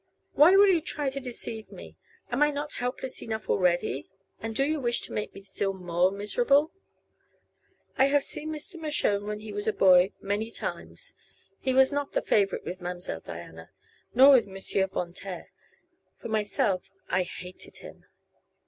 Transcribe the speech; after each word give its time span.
"Why 0.33 0.55
will 0.55 0.69
you 0.69 0.81
try 0.81 1.11
to 1.11 1.19
deceive 1.19 1.71
me? 1.71 1.95
Am 2.31 2.41
I 2.41 2.49
not 2.49 2.73
helpless 2.73 3.21
enough 3.21 3.47
already, 3.47 4.09
and 4.39 4.55
do 4.55 4.65
you 4.65 4.79
wish 4.79 5.01
to 5.01 5.11
make 5.13 5.31
me 5.35 5.41
still 5.41 5.73
more 5.73 6.09
miserable?" 6.11 6.71
"I 7.99 8.05
have 8.05 8.23
seen 8.23 8.49
Mr. 8.49 8.79
Mershone 8.81 9.27
when 9.27 9.41
he 9.41 9.53
was 9.53 9.67
a 9.67 9.71
boy, 9.73 10.13
many 10.19 10.49
times. 10.49 11.13
He 11.59 11.71
was 11.75 11.93
not 11.93 12.13
the 12.13 12.23
favorite 12.23 12.65
with 12.65 12.81
Ma'm'selle 12.81 13.19
Diana, 13.19 13.69
nor 14.15 14.31
with 14.31 14.47
Monsieur 14.47 14.87
Von 14.87 15.13
Taer. 15.13 15.51
For 16.17 16.29
myself, 16.29 16.89
I 17.07 17.21
hated 17.21 17.77
him." 17.77 18.05